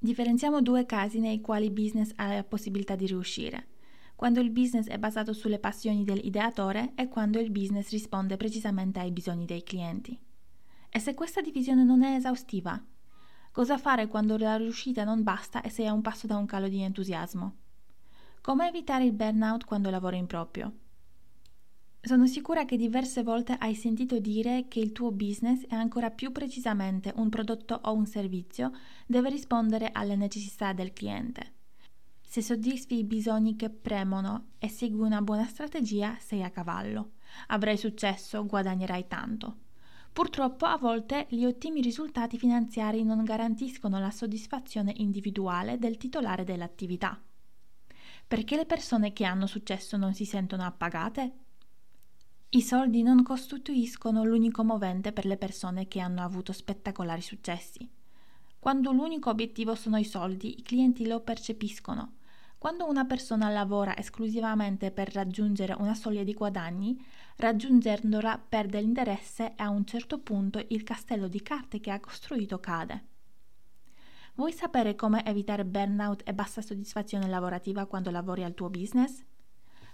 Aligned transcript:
Differenziamo 0.00 0.60
due 0.60 0.84
casi 0.84 1.20
nei 1.20 1.40
quali 1.40 1.66
il 1.66 1.70
business 1.70 2.10
ha 2.16 2.34
la 2.34 2.42
possibilità 2.42 2.96
di 2.96 3.06
riuscire. 3.06 3.68
Quando 4.16 4.40
il 4.40 4.50
business 4.50 4.88
è 4.88 4.98
basato 4.98 5.32
sulle 5.32 5.60
passioni 5.60 6.02
dell'ideatore 6.02 6.94
e 6.96 7.06
quando 7.06 7.38
il 7.38 7.52
business 7.52 7.90
risponde 7.90 8.36
precisamente 8.36 8.98
ai 8.98 9.12
bisogni 9.12 9.44
dei 9.44 9.62
clienti. 9.62 10.18
E 10.90 10.98
se 10.98 11.14
questa 11.14 11.40
divisione 11.40 11.84
non 11.84 12.02
è 12.02 12.16
esaustiva? 12.16 12.84
Cosa 13.58 13.76
fare 13.76 14.06
quando 14.06 14.36
la 14.36 14.56
riuscita 14.56 15.02
non 15.02 15.24
basta 15.24 15.62
e 15.62 15.68
sei 15.68 15.88
a 15.88 15.92
un 15.92 16.00
passo 16.00 16.28
da 16.28 16.36
un 16.36 16.46
calo 16.46 16.68
di 16.68 16.80
entusiasmo? 16.80 17.56
Come 18.40 18.68
evitare 18.68 19.04
il 19.04 19.10
burnout 19.10 19.64
quando 19.64 19.90
lavori 19.90 20.16
in 20.16 20.28
proprio? 20.28 20.72
Sono 22.00 22.28
sicura 22.28 22.64
che 22.64 22.76
diverse 22.76 23.24
volte 23.24 23.56
hai 23.58 23.74
sentito 23.74 24.20
dire 24.20 24.66
che 24.68 24.78
il 24.78 24.92
tuo 24.92 25.10
business 25.10 25.64
e 25.68 25.74
ancora 25.74 26.12
più 26.12 26.30
precisamente 26.30 27.12
un 27.16 27.30
prodotto 27.30 27.80
o 27.82 27.94
un 27.94 28.06
servizio 28.06 28.70
deve 29.06 29.28
rispondere 29.28 29.90
alle 29.90 30.14
necessità 30.14 30.72
del 30.72 30.92
cliente. 30.92 31.54
Se 32.22 32.40
soddisfi 32.40 32.98
i 32.98 33.04
bisogni 33.04 33.56
che 33.56 33.70
premono 33.70 34.50
e 34.60 34.68
segui 34.68 35.04
una 35.04 35.20
buona 35.20 35.46
strategia, 35.46 36.16
sei 36.20 36.44
a 36.44 36.50
cavallo. 36.50 37.14
Avrai 37.48 37.76
successo, 37.76 38.46
guadagnerai 38.46 39.08
tanto. 39.08 39.66
Purtroppo 40.12 40.66
a 40.66 40.76
volte 40.76 41.26
gli 41.30 41.44
ottimi 41.44 41.80
risultati 41.80 42.38
finanziari 42.38 43.04
non 43.04 43.22
garantiscono 43.24 43.98
la 44.00 44.10
soddisfazione 44.10 44.92
individuale 44.96 45.78
del 45.78 45.96
titolare 45.96 46.44
dell'attività. 46.44 47.20
Perché 48.26 48.56
le 48.56 48.66
persone 48.66 49.12
che 49.12 49.24
hanno 49.24 49.46
successo 49.46 49.96
non 49.96 50.14
si 50.14 50.24
sentono 50.24 50.64
appagate? 50.64 51.32
I 52.50 52.62
soldi 52.62 53.02
non 53.02 53.22
costituiscono 53.22 54.24
l'unico 54.24 54.64
movente 54.64 55.12
per 55.12 55.24
le 55.24 55.36
persone 55.36 55.86
che 55.86 56.00
hanno 56.00 56.22
avuto 56.22 56.52
spettacolari 56.52 57.22
successi. 57.22 57.88
Quando 58.58 58.90
l'unico 58.90 59.30
obiettivo 59.30 59.74
sono 59.74 59.98
i 59.98 60.04
soldi, 60.04 60.58
i 60.58 60.62
clienti 60.62 61.06
lo 61.06 61.20
percepiscono. 61.20 62.17
Quando 62.58 62.88
una 62.88 63.04
persona 63.04 63.48
lavora 63.50 63.96
esclusivamente 63.96 64.90
per 64.90 65.12
raggiungere 65.12 65.76
una 65.78 65.94
soglia 65.94 66.24
di 66.24 66.34
guadagni, 66.34 67.00
raggiungendola 67.36 68.36
perde 68.48 68.80
l'interesse 68.80 69.54
e 69.54 69.62
a 69.62 69.68
un 69.68 69.86
certo 69.86 70.18
punto 70.18 70.64
il 70.70 70.82
castello 70.82 71.28
di 71.28 71.40
carte 71.40 71.78
che 71.78 71.92
ha 71.92 72.00
costruito 72.00 72.58
cade. 72.58 73.04
Vuoi 74.34 74.52
sapere 74.52 74.96
come 74.96 75.24
evitare 75.24 75.64
burnout 75.64 76.22
e 76.24 76.34
bassa 76.34 76.60
soddisfazione 76.60 77.28
lavorativa 77.28 77.86
quando 77.86 78.10
lavori 78.10 78.42
al 78.42 78.54
tuo 78.54 78.68
business? 78.70 79.24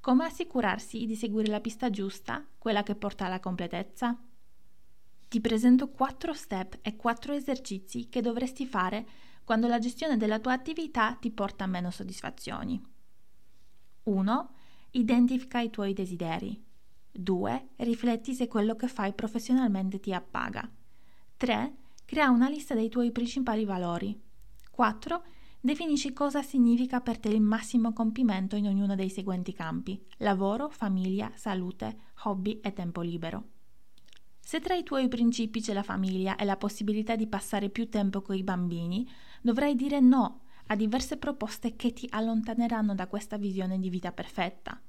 Come 0.00 0.24
assicurarsi 0.24 1.04
di 1.04 1.14
seguire 1.14 1.50
la 1.50 1.60
pista 1.60 1.90
giusta, 1.90 2.42
quella 2.56 2.82
che 2.82 2.94
porta 2.94 3.26
alla 3.26 3.40
completezza? 3.40 4.18
Ti 5.28 5.40
presento 5.40 5.90
quattro 5.90 6.32
step 6.32 6.78
e 6.82 6.94
quattro 6.94 7.32
esercizi 7.32 8.08
che 8.08 8.20
dovresti 8.20 8.64
fare 8.64 9.06
quando 9.42 9.66
la 9.66 9.80
gestione 9.80 10.16
della 10.16 10.38
tua 10.38 10.52
attività 10.52 11.14
ti 11.14 11.32
porta 11.32 11.64
a 11.64 11.66
meno 11.66 11.90
soddisfazioni. 11.90 12.80
1. 14.04 14.50
Identifica 14.92 15.60
i 15.60 15.70
tuoi 15.70 15.92
desideri. 15.94 16.62
2. 17.10 17.68
Rifletti 17.76 18.34
se 18.34 18.46
quello 18.46 18.76
che 18.76 18.86
fai 18.86 19.14
professionalmente 19.14 19.98
ti 19.98 20.14
appaga. 20.14 20.70
3. 21.36 21.76
Crea 22.04 22.30
una 22.30 22.48
lista 22.48 22.74
dei 22.74 22.88
tuoi 22.88 23.10
principali 23.10 23.64
valori. 23.64 24.18
4. 24.70 25.24
Definisci 25.60 26.12
cosa 26.12 26.42
significa 26.42 27.00
per 27.00 27.18
te 27.18 27.30
il 27.30 27.40
massimo 27.40 27.92
compimento 27.92 28.54
in 28.54 28.68
ognuno 28.68 28.94
dei 28.94 29.10
seguenti 29.10 29.52
campi: 29.52 30.00
lavoro, 30.18 30.68
famiglia, 30.68 31.32
salute, 31.34 32.12
hobby 32.22 32.60
e 32.60 32.72
tempo 32.72 33.00
libero. 33.00 33.54
Se 34.46 34.60
tra 34.60 34.76
i 34.76 34.84
tuoi 34.84 35.08
principi 35.08 35.60
c'è 35.60 35.72
la 35.72 35.82
famiglia 35.82 36.36
e 36.36 36.44
la 36.44 36.56
possibilità 36.56 37.16
di 37.16 37.26
passare 37.26 37.68
più 37.68 37.88
tempo 37.88 38.22
con 38.22 38.36
i 38.36 38.44
bambini, 38.44 39.04
dovrai 39.42 39.74
dire 39.74 39.98
no 39.98 40.42
a 40.68 40.76
diverse 40.76 41.16
proposte 41.16 41.74
che 41.74 41.92
ti 41.92 42.06
allontaneranno 42.08 42.94
da 42.94 43.08
questa 43.08 43.38
visione 43.38 43.80
di 43.80 43.90
vita 43.90 44.12
perfetta. 44.12 44.80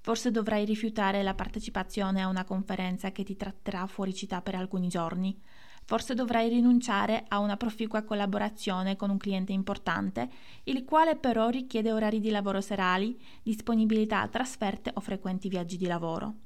Forse 0.00 0.32
dovrai 0.32 0.64
rifiutare 0.64 1.22
la 1.22 1.34
partecipazione 1.34 2.22
a 2.22 2.26
una 2.26 2.42
conferenza 2.42 3.12
che 3.12 3.22
ti 3.22 3.36
tratterà 3.36 3.86
fuori 3.86 4.12
città 4.12 4.42
per 4.42 4.56
alcuni 4.56 4.88
giorni, 4.88 5.40
Forse 5.86 6.14
dovrai 6.14 6.48
rinunciare 6.48 7.26
a 7.28 7.40
una 7.40 7.58
proficua 7.58 8.04
collaborazione 8.04 8.96
con 8.96 9.10
un 9.10 9.18
cliente 9.18 9.52
importante, 9.52 10.30
il 10.64 10.82
quale 10.82 11.14
però 11.14 11.50
richiede 11.50 11.92
orari 11.92 12.20
di 12.20 12.30
lavoro 12.30 12.62
serali, 12.62 13.20
disponibilità 13.42 14.22
a 14.22 14.28
trasferte 14.28 14.90
o 14.94 15.00
frequenti 15.00 15.50
viaggi 15.50 15.76
di 15.76 15.84
lavoro. 15.84 16.43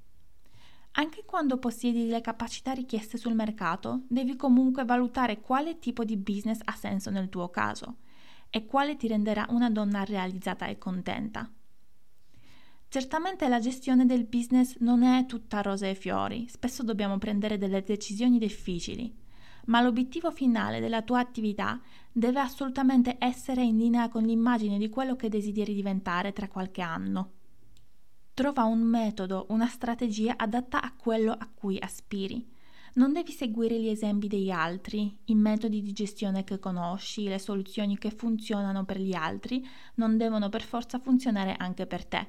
Anche 0.98 1.24
quando 1.24 1.58
possiedi 1.58 2.08
le 2.08 2.20
capacità 2.20 2.72
richieste 2.72 3.18
sul 3.18 3.34
mercato, 3.34 4.02
devi 4.08 4.34
comunque 4.34 4.84
valutare 4.84 5.40
quale 5.40 5.78
tipo 5.78 6.02
di 6.02 6.16
business 6.16 6.58
ha 6.64 6.72
senso 6.72 7.10
nel 7.10 7.28
tuo 7.28 7.50
caso 7.50 7.98
e 8.50 8.66
quale 8.66 8.96
ti 8.96 9.06
renderà 9.06 9.46
una 9.50 9.70
donna 9.70 10.02
realizzata 10.02 10.66
e 10.66 10.76
contenta. 10.76 11.48
Certamente 12.88 13.46
la 13.46 13.60
gestione 13.60 14.06
del 14.06 14.24
business 14.24 14.76
non 14.78 15.04
è 15.04 15.24
tutta 15.26 15.62
rose 15.62 15.90
e 15.90 15.94
fiori, 15.94 16.48
spesso 16.48 16.82
dobbiamo 16.82 17.16
prendere 17.18 17.58
delle 17.58 17.82
decisioni 17.84 18.38
difficili 18.38 19.26
ma 19.68 19.82
l'obiettivo 19.82 20.30
finale 20.30 20.80
della 20.80 21.02
tua 21.02 21.20
attività 21.20 21.78
deve 22.10 22.40
assolutamente 22.40 23.16
essere 23.18 23.62
in 23.62 23.76
linea 23.76 24.08
con 24.08 24.22
l'immagine 24.24 24.78
di 24.78 24.88
quello 24.88 25.14
che 25.14 25.28
desideri 25.28 25.74
diventare 25.74 26.32
tra 26.32 26.48
qualche 26.48 26.80
anno. 26.80 27.32
Trova 28.38 28.62
un 28.62 28.82
metodo, 28.82 29.46
una 29.48 29.66
strategia 29.66 30.34
adatta 30.36 30.80
a 30.80 30.92
quello 30.92 31.32
a 31.32 31.50
cui 31.52 31.76
aspiri. 31.76 32.48
Non 32.94 33.12
devi 33.12 33.32
seguire 33.32 33.80
gli 33.80 33.88
esempi 33.88 34.28
degli 34.28 34.52
altri, 34.52 35.12
i 35.24 35.34
metodi 35.34 35.82
di 35.82 35.92
gestione 35.92 36.44
che 36.44 36.60
conosci, 36.60 37.24
le 37.24 37.40
soluzioni 37.40 37.98
che 37.98 38.12
funzionano 38.12 38.84
per 38.84 39.00
gli 39.00 39.12
altri 39.12 39.66
non 39.96 40.16
devono 40.16 40.50
per 40.50 40.62
forza 40.62 41.00
funzionare 41.00 41.56
anche 41.58 41.86
per 41.88 42.04
te. 42.06 42.28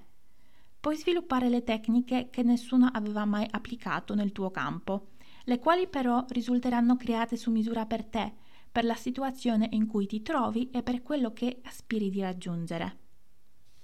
Puoi 0.79 0.95
sviluppare 0.95 1.47
le 1.47 1.63
tecniche 1.63 2.29
che 2.31 2.41
nessuno 2.41 2.89
aveva 2.91 3.25
mai 3.25 3.45
applicato 3.47 4.15
nel 4.15 4.31
tuo 4.31 4.49
campo 4.49 5.09
le 5.43 5.59
quali 5.59 5.87
però 5.87 6.25
risulteranno 6.29 6.95
create 6.95 7.37
su 7.37 7.51
misura 7.51 7.85
per 7.85 8.03
te, 8.03 8.33
per 8.71 8.83
la 8.83 8.95
situazione 8.95 9.67
in 9.73 9.85
cui 9.85 10.07
ti 10.07 10.23
trovi 10.23 10.71
e 10.71 10.81
per 10.81 11.03
quello 11.03 11.33
che 11.33 11.59
aspiri 11.63 12.09
di 12.09 12.21
raggiungere. 12.21 13.08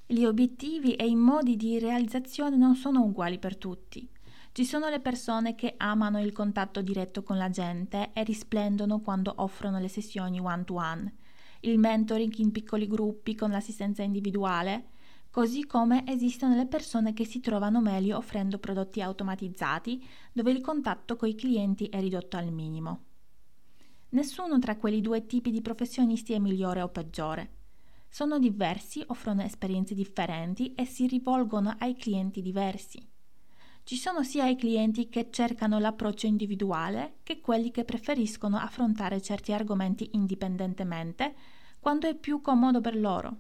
Gli 0.08 0.24
obiettivi 0.24 0.94
e 0.94 1.08
i 1.08 1.16
modi 1.16 1.56
di 1.56 1.80
realizzazione 1.80 2.56
non 2.56 2.76
sono 2.76 3.02
uguali 3.02 3.40
per 3.40 3.58
tutti. 3.58 4.08
Ci 4.52 4.64
sono 4.64 4.88
le 4.88 5.00
persone 5.00 5.56
che 5.56 5.74
amano 5.78 6.22
il 6.22 6.32
contatto 6.32 6.84
diretto 6.84 7.24
con 7.24 7.40
la 7.40 7.50
gente 7.50 8.12
e 8.14 8.24
risplendono 8.24 9.00
quando 9.00 9.34
offrono 9.38 9.80
le 9.80 9.88
sessioni 9.88 10.40
one-to-one, 10.40 11.12
il 11.62 11.80
mentoring 11.80 12.38
in 12.38 12.52
piccoli 12.52 12.86
gruppi 12.86 13.34
con 13.34 13.50
l'assistenza 13.50 14.04
individuale, 14.04 14.90
così 15.32 15.66
come 15.66 16.04
esistono 16.06 16.56
le 16.56 16.68
persone 16.68 17.14
che 17.14 17.26
si 17.26 17.40
trovano 17.40 17.82
meglio 17.82 18.18
offrendo 18.18 18.60
prodotti 18.60 19.02
automatizzati 19.02 20.06
dove 20.32 20.52
il 20.52 20.62
contatto 20.62 21.16
con 21.16 21.30
i 21.30 21.36
clienti 21.36 21.88
è 21.88 22.00
ridotto 22.00 22.38
al 22.38 22.52
minimo. 22.52 23.06
Nessuno 24.10 24.60
tra 24.60 24.78
quelli 24.78 25.02
due 25.02 25.26
tipi 25.26 25.50
di 25.50 25.62
professionisti 25.62 26.34
è 26.34 26.38
migliore 26.38 26.84
o 26.84 26.90
peggiore. 26.90 27.55
Sono 28.16 28.40
diversi, 28.40 29.04
offrono 29.08 29.42
esperienze 29.42 29.94
differenti 29.94 30.74
e 30.74 30.86
si 30.86 31.06
rivolgono 31.06 31.76
ai 31.80 31.98
clienti 31.98 32.42
diversi. 32.42 33.06
Ci 33.84 33.98
sono 33.98 34.24
sia 34.24 34.48
i 34.48 34.56
clienti 34.56 35.10
che 35.10 35.28
cercano 35.30 35.80
l'approccio 35.80 36.26
individuale 36.26 37.18
che 37.24 37.42
quelli 37.42 37.72
che 37.72 37.84
preferiscono 37.84 38.56
affrontare 38.56 39.22
certi 39.22 39.52
argomenti 39.52 40.12
indipendentemente 40.14 41.36
quando 41.78 42.08
è 42.08 42.16
più 42.16 42.40
comodo 42.40 42.80
per 42.80 42.96
loro. 42.96 43.38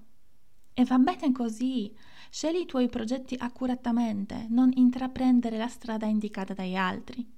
E 0.73 0.83
va 0.83 0.97
bene 0.97 1.31
così. 1.31 1.95
Scegli 2.29 2.57
i 2.57 2.65
tuoi 2.65 2.89
progetti 2.89 3.37
accuratamente, 3.39 4.47
non 4.49 4.71
intraprendere 4.73 5.55
la 5.55 5.69
strada 5.69 6.05
indicata 6.05 6.53
dagli 6.53 6.75
altri. 6.75 7.34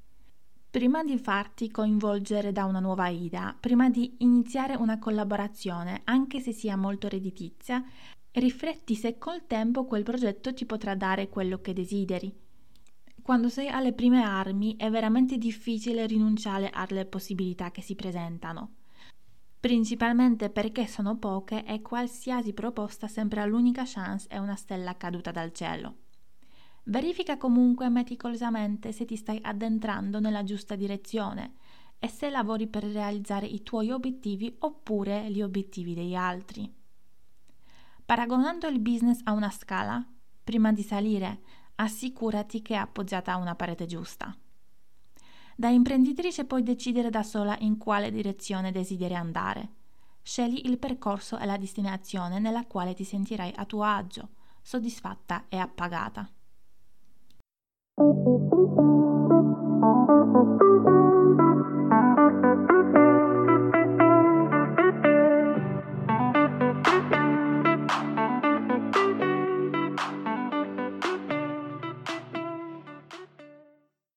Prima 0.77 1.03
di 1.03 1.17
farti 1.17 1.71
coinvolgere 1.71 2.51
da 2.51 2.65
una 2.65 2.79
nuova 2.79 3.07
idea, 3.07 3.57
prima 3.59 3.89
di 3.89 4.17
iniziare 4.19 4.75
una 4.75 4.99
collaborazione, 4.99 6.01
anche 6.03 6.39
se 6.39 6.51
sia 6.51 6.77
molto 6.77 7.07
redditizia, 7.07 7.83
rifletti 8.33 8.93
se 8.93 9.17
col 9.17 9.47
tempo 9.47 9.85
quel 9.85 10.03
progetto 10.03 10.53
ti 10.53 10.67
potrà 10.67 10.93
dare 10.93 11.29
quello 11.29 11.61
che 11.61 11.73
desideri. 11.73 12.31
Quando 13.23 13.49
sei 13.49 13.69
alle 13.69 13.93
prime 13.93 14.21
armi 14.21 14.75
è 14.77 14.91
veramente 14.91 15.39
difficile 15.39 16.05
rinunciare 16.05 16.69
alle 16.69 17.05
possibilità 17.05 17.71
che 17.71 17.81
si 17.81 17.95
presentano 17.95 18.73
principalmente 19.59 20.51
perché 20.51 20.85
sono 20.85 21.17
poche 21.17 21.65
e 21.65 21.81
qualsiasi 21.81 22.53
proposta 22.53 23.07
sembra 23.07 23.43
l'unica 23.45 23.83
chance 23.85 24.27
e 24.29 24.37
una 24.37 24.55
stella 24.55 24.95
caduta 24.95 25.31
dal 25.31 25.51
cielo. 25.51 25.95
Verifica 26.89 27.35
comunque 27.35 27.89
meticolosamente 27.89 28.93
se 28.93 29.03
ti 29.03 29.17
stai 29.17 29.39
addentrando 29.41 30.21
nella 30.21 30.43
giusta 30.43 30.75
direzione 30.75 31.55
e 31.99 32.07
se 32.07 32.29
lavori 32.29 32.67
per 32.67 32.85
realizzare 32.85 33.45
i 33.45 33.61
tuoi 33.61 33.91
obiettivi 33.91 34.55
oppure 34.59 35.29
gli 35.29 35.41
obiettivi 35.41 35.93
degli 35.93 36.15
altri. 36.15 36.73
Paragonando 38.05 38.67
il 38.67 38.79
business 38.79 39.19
a 39.25 39.33
una 39.33 39.49
scala, 39.49 40.01
prima 40.41 40.71
di 40.71 40.81
salire, 40.81 41.41
assicurati 41.75 42.61
che 42.61 42.75
è 42.75 42.77
appoggiata 42.77 43.33
a 43.33 43.37
una 43.37 43.55
parete 43.55 43.85
giusta. 43.85 44.33
Da 45.57 45.67
imprenditrice 45.67 46.45
puoi 46.45 46.63
decidere 46.63 47.09
da 47.09 47.23
sola 47.23 47.57
in 47.59 47.77
quale 47.77 48.11
direzione 48.11 48.71
desideri 48.71 49.15
andare. 49.15 49.71
Scegli 50.21 50.61
il 50.63 50.77
percorso 50.77 51.37
e 51.37 51.45
la 51.45 51.57
destinazione 51.57 52.39
nella 52.39 52.65
quale 52.65 52.93
ti 52.93 53.03
sentirai 53.03 53.51
a 53.57 53.65
tuo 53.65 53.83
agio, 53.83 54.29
soddisfatta 54.61 55.47
e 55.49 55.57
appagata. 55.57 56.31
Thank 60.33 60.61
you. 60.61 60.66